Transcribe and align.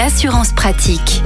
l'assurance 0.00 0.54
pratique. 0.54 1.22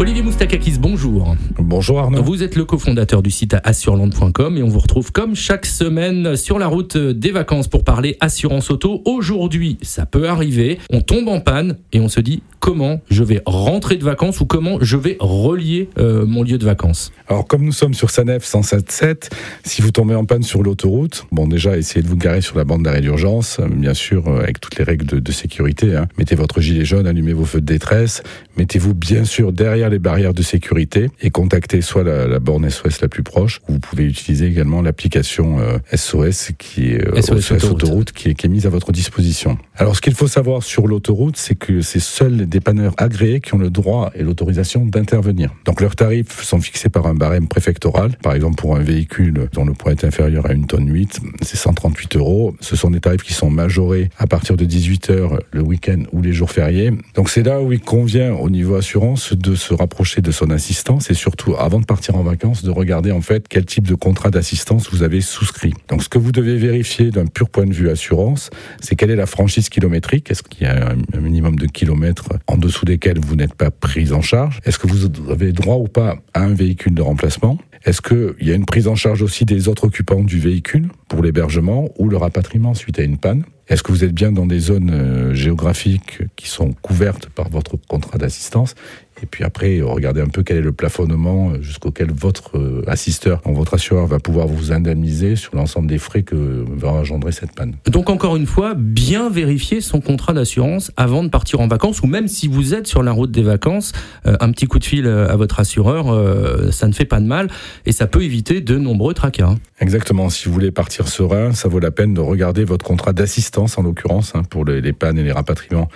Olivier 0.00 0.22
Moustakakis, 0.22 0.78
bonjour. 0.78 1.36
Bonjour 1.58 1.98
Arnaud. 2.00 2.22
Vous 2.22 2.42
êtes 2.42 2.56
le 2.56 2.64
cofondateur 2.64 3.22
du 3.22 3.30
site 3.30 3.54
assureland.com 3.64 4.56
et 4.56 4.62
on 4.62 4.68
vous 4.68 4.78
retrouve 4.78 5.12
comme 5.12 5.36
chaque 5.36 5.66
semaine 5.66 6.36
sur 6.36 6.58
la 6.58 6.68
route 6.68 6.96
des 6.96 7.30
vacances 7.32 7.68
pour 7.68 7.84
parler 7.84 8.16
assurance 8.20 8.70
auto. 8.70 9.02
Aujourd'hui, 9.04 9.76
ça 9.82 10.06
peut 10.06 10.26
arriver, 10.26 10.78
on 10.88 11.02
tombe 11.02 11.28
en 11.28 11.40
panne 11.40 11.76
et 11.92 12.00
on 12.00 12.08
se 12.08 12.20
dit 12.20 12.42
comment 12.60 13.02
je 13.10 13.22
vais 13.22 13.42
rentrer 13.44 13.98
de 13.98 14.04
vacances 14.04 14.40
ou 14.40 14.46
comment 14.46 14.78
je 14.80 14.96
vais 14.96 15.18
relier 15.20 15.90
euh, 15.98 16.24
mon 16.24 16.44
lieu 16.44 16.56
de 16.56 16.64
vacances. 16.64 17.12
Alors 17.28 17.46
comme 17.46 17.64
nous 17.64 17.72
sommes 17.72 17.92
sur 17.92 18.08
Sanef 18.08 18.42
107.7, 18.42 19.30
si 19.64 19.82
vous 19.82 19.90
tombez 19.90 20.14
en 20.14 20.24
panne 20.24 20.42
sur 20.42 20.62
l'autoroute, 20.62 21.26
bon 21.30 21.46
déjà 21.46 21.76
essayez 21.76 22.02
de 22.02 22.08
vous 22.08 22.16
garer 22.16 22.40
sur 22.40 22.56
la 22.56 22.64
bande 22.64 22.84
d'arrêt 22.84 23.02
d'urgence, 23.02 23.60
bien 23.70 23.92
sûr 23.92 24.28
euh, 24.28 24.40
avec 24.40 24.60
toutes 24.60 24.78
les 24.78 24.84
règles 24.84 25.04
de, 25.04 25.18
de 25.18 25.32
sécurité. 25.32 25.94
Hein. 25.94 26.08
Mettez 26.16 26.36
votre 26.36 26.62
gilet 26.62 26.86
jaune, 26.86 27.06
allumez 27.06 27.34
vos 27.34 27.44
feux 27.44 27.60
de 27.60 27.66
détresse, 27.66 28.22
mettez-vous 28.56 28.94
bien 28.94 29.24
sûr 29.24 29.52
derrière 29.52 29.89
les 29.90 29.98
barrières 29.98 30.34
de 30.34 30.42
sécurité 30.42 31.10
et 31.20 31.30
contactez 31.30 31.82
soit 31.82 32.04
la, 32.04 32.26
la 32.26 32.38
borne 32.38 32.68
SOS 32.68 33.00
la 33.00 33.08
plus 33.08 33.22
proche, 33.22 33.60
ou 33.68 33.74
vous 33.74 33.80
pouvez 33.80 34.04
utiliser 34.04 34.46
également 34.46 34.82
l'application 34.82 35.60
euh, 35.60 35.78
SOS 35.94 36.52
qui 36.58 36.92
est 36.92 37.06
euh, 37.06 37.20
SOS 37.20 37.52
autoroute. 37.52 37.82
autoroute 37.82 38.12
qui 38.12 38.28
est, 38.30 38.34
qui 38.34 38.46
est 38.46 38.48
mise 38.50 38.66
à 38.66 38.70
votre 38.70 38.92
disposition. 38.92 39.58
Alors 39.76 39.96
ce 39.96 40.00
qu'il 40.00 40.14
faut 40.14 40.28
savoir 40.28 40.62
sur 40.62 40.86
l'autoroute, 40.86 41.36
c'est 41.36 41.54
que 41.54 41.80
c'est 41.80 42.00
seuls 42.00 42.36
les 42.36 42.46
dépanneurs 42.46 42.94
agréés 42.96 43.40
qui 43.40 43.54
ont 43.54 43.58
le 43.58 43.70
droit 43.70 44.10
et 44.14 44.22
l'autorisation 44.22 44.86
d'intervenir. 44.86 45.50
Donc 45.64 45.80
leurs 45.80 45.96
tarifs 45.96 46.42
sont 46.42 46.60
fixés 46.60 46.88
par 46.88 47.06
un 47.06 47.14
barème 47.14 47.48
préfectoral. 47.48 48.16
Par 48.22 48.34
exemple, 48.34 48.56
pour 48.56 48.76
un 48.76 48.80
véhicule 48.80 49.48
dont 49.52 49.64
le 49.64 49.72
poids 49.72 49.92
est 49.92 50.04
inférieur 50.04 50.46
à 50.46 50.52
une 50.52 50.66
tonne 50.66 50.88
8, 50.88 51.20
c'est 51.42 51.56
138 51.56 52.16
euros. 52.16 52.54
Ce 52.60 52.76
sont 52.76 52.90
des 52.90 53.00
tarifs 53.00 53.22
qui 53.22 53.32
sont 53.32 53.50
majorés 53.50 54.10
à 54.18 54.26
partir 54.26 54.56
de 54.56 54.64
18 54.64 55.10
heures 55.10 55.38
le 55.50 55.62
week-end 55.62 56.02
ou 56.12 56.22
les 56.22 56.32
jours 56.32 56.50
fériés. 56.50 56.92
Donc 57.14 57.30
c'est 57.30 57.42
là 57.42 57.60
où 57.60 57.72
il 57.72 57.80
convient 57.80 58.32
au 58.34 58.50
niveau 58.50 58.76
assurance 58.76 59.32
de 59.32 59.54
se 59.54 59.69
rapprocher 59.74 60.20
de 60.20 60.30
son 60.30 60.50
assistance 60.50 61.10
et 61.10 61.14
surtout 61.14 61.54
avant 61.58 61.80
de 61.80 61.84
partir 61.84 62.16
en 62.16 62.22
vacances 62.22 62.62
de 62.62 62.70
regarder 62.70 63.12
en 63.12 63.20
fait 63.20 63.46
quel 63.48 63.64
type 63.64 63.86
de 63.86 63.94
contrat 63.94 64.30
d'assistance 64.30 64.90
vous 64.90 65.02
avez 65.02 65.20
souscrit. 65.20 65.74
Donc 65.88 66.02
ce 66.02 66.08
que 66.08 66.18
vous 66.18 66.32
devez 66.32 66.56
vérifier 66.56 67.10
d'un 67.10 67.26
pur 67.26 67.50
point 67.50 67.66
de 67.66 67.72
vue 67.72 67.90
assurance, 67.90 68.50
c'est 68.80 68.96
quelle 68.96 69.10
est 69.10 69.16
la 69.16 69.26
franchise 69.26 69.68
kilométrique. 69.68 70.30
Est-ce 70.30 70.42
qu'il 70.42 70.62
y 70.62 70.66
a 70.66 70.94
un 71.14 71.20
minimum 71.20 71.56
de 71.56 71.66
kilomètres 71.66 72.30
en 72.46 72.56
dessous 72.56 72.84
desquels 72.84 73.20
vous 73.20 73.36
n'êtes 73.36 73.54
pas 73.54 73.70
pris 73.70 74.12
en 74.12 74.20
charge? 74.20 74.60
Est-ce 74.64 74.78
que 74.78 74.86
vous 74.86 75.06
avez 75.30 75.52
droit 75.52 75.76
ou 75.76 75.88
pas 75.88 76.16
à 76.34 76.40
un 76.40 76.54
véhicule 76.54 76.94
de 76.94 77.02
remplacement? 77.02 77.58
Est-ce 77.84 78.02
qu'il 78.02 78.46
y 78.46 78.52
a 78.52 78.54
une 78.54 78.66
prise 78.66 78.88
en 78.88 78.94
charge 78.94 79.22
aussi 79.22 79.46
des 79.46 79.68
autres 79.68 79.84
occupants 79.84 80.22
du 80.22 80.38
véhicule 80.38 80.88
pour 81.08 81.22
l'hébergement 81.22 81.88
ou 81.98 82.08
le 82.08 82.18
rapatriement 82.18 82.74
suite 82.74 82.98
à 82.98 83.02
une 83.02 83.16
panne? 83.16 83.44
Est-ce 83.68 83.82
que 83.82 83.92
vous 83.92 84.04
êtes 84.04 84.12
bien 84.12 84.32
dans 84.32 84.46
des 84.46 84.58
zones 84.58 84.90
euh, 84.90 85.32
géographiques 85.32 86.18
qui 86.36 86.48
sont 86.48 86.72
couvertes 86.82 87.26
par 87.26 87.48
votre 87.48 87.76
contrat 87.76 88.18
d'assistance? 88.18 88.74
Et 89.22 89.26
puis 89.26 89.44
après, 89.44 89.80
regardez 89.80 90.20
un 90.20 90.28
peu 90.28 90.42
quel 90.42 90.58
est 90.58 90.62
le 90.62 90.72
plafonnement 90.72 91.52
jusqu'auquel 91.60 92.10
votre 92.12 92.58
euh, 92.58 92.82
assisteur, 92.86 93.40
votre 93.44 93.74
assureur 93.74 94.06
va 94.06 94.18
pouvoir 94.18 94.46
vous 94.46 94.72
indemniser 94.72 95.36
sur 95.36 95.54
l'ensemble 95.54 95.88
des 95.88 95.98
frais 95.98 96.22
que 96.22 96.64
va 96.76 96.88
engendrer 96.88 97.32
cette 97.32 97.52
panne. 97.52 97.74
Donc 97.86 98.10
encore 98.10 98.36
une 98.36 98.46
fois, 98.46 98.74
bien 98.74 99.28
vérifier 99.30 99.80
son 99.80 100.00
contrat 100.00 100.32
d'assurance 100.32 100.92
avant 100.96 101.22
de 101.22 101.28
partir 101.28 101.60
en 101.60 101.68
vacances 101.68 102.02
ou 102.02 102.06
même 102.06 102.28
si 102.28 102.48
vous 102.48 102.74
êtes 102.74 102.86
sur 102.86 103.02
la 103.02 103.12
route 103.12 103.30
des 103.30 103.42
vacances, 103.42 103.92
euh, 104.26 104.36
un 104.40 104.50
petit 104.52 104.66
coup 104.66 104.78
de 104.78 104.84
fil 104.84 105.06
à 105.06 105.36
votre 105.36 105.60
assureur, 105.60 106.10
euh, 106.10 106.70
ça 106.70 106.86
ne 106.86 106.92
fait 106.92 107.04
pas 107.04 107.20
de 107.20 107.26
mal 107.26 107.48
et 107.86 107.92
ça 107.92 108.06
peut 108.06 108.22
éviter 108.22 108.60
de 108.60 108.76
nombreux 108.76 109.14
tracas. 109.14 109.48
hein. 109.48 109.58
Exactement. 109.80 110.28
Si 110.30 110.46
vous 110.46 110.54
voulez 110.54 110.70
partir 110.70 111.08
serein, 111.08 111.52
ça 111.52 111.68
vaut 111.68 111.80
la 111.80 111.90
peine 111.90 112.14
de 112.14 112.20
regarder 112.20 112.64
votre 112.64 112.84
contrat 112.84 113.12
d'assistance, 113.12 113.78
en 113.78 113.82
l'occurrence, 113.82 114.32
hein, 114.34 114.42
pour 114.48 114.64
les 114.64 114.92
pannes 114.92 115.18
et 115.18 115.22
les 115.22 115.32
rapatriements, 115.32 115.88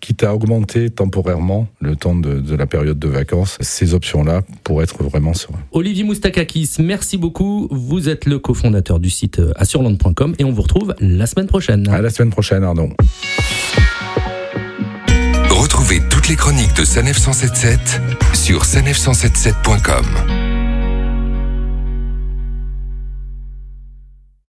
quitte 0.00 0.24
à 0.24 0.34
augmenter 0.34 0.90
temporairement 0.90 1.68
le 1.80 1.96
temps 1.96 2.14
de, 2.14 2.40
de 2.40 2.56
la 2.56 2.66
période 2.66 2.98
de 2.98 3.08
vacances. 3.08 3.56
Ces 3.60 3.94
options-là 3.94 4.42
pour 4.64 4.82
être 4.82 5.02
vraiment 5.02 5.34
serein. 5.34 5.58
Olivier 5.72 6.04
Moustakakis, 6.04 6.76
merci 6.78 7.16
beaucoup. 7.16 7.68
Vous 7.70 8.08
êtes 8.08 8.26
le 8.26 8.38
cofondateur 8.38 8.98
du 8.98 9.10
site 9.10 9.38
euh, 9.38 9.52
assureland.com 9.56 10.34
et 10.38 10.44
on 10.44 10.52
vous 10.52 10.62
retrouve 10.62 10.94
la 11.00 11.26
semaine 11.26 11.46
prochaine. 11.46 11.88
À 11.88 12.00
la 12.00 12.10
semaine 12.10 12.30
prochaine, 12.30 12.64
Arnaud. 12.64 12.90
Retrouvez 15.50 16.00
toutes 16.08 16.28
les 16.28 16.36
chroniques 16.36 16.74
de 16.76 16.84
Sanef 16.84 17.18
177 17.18 18.00
sur 18.34 18.62
sanef177.com. 18.64 20.49